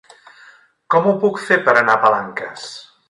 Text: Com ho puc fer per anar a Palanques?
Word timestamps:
Com 0.95 1.09
ho 1.09 1.13
puc 1.25 1.37
fer 1.49 1.59
per 1.67 1.77
anar 1.83 1.99
a 1.99 2.03
Palanques? 2.07 2.65